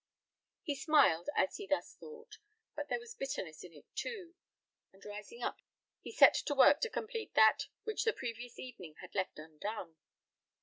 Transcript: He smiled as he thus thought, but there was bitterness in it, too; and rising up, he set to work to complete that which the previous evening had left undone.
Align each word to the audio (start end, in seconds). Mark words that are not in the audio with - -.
He 0.63 0.73
smiled 0.75 1.29
as 1.35 1.57
he 1.57 1.67
thus 1.67 1.93
thought, 1.95 2.39
but 2.75 2.89
there 2.89 2.97
was 2.99 3.13
bitterness 3.13 3.63
in 3.63 3.71
it, 3.71 3.85
too; 3.93 4.33
and 4.91 5.05
rising 5.05 5.43
up, 5.43 5.59
he 6.01 6.11
set 6.11 6.33
to 6.33 6.55
work 6.55 6.81
to 6.81 6.89
complete 6.89 7.35
that 7.35 7.67
which 7.83 8.03
the 8.03 8.11
previous 8.11 8.57
evening 8.57 8.95
had 9.01 9.13
left 9.13 9.37
undone. 9.37 9.97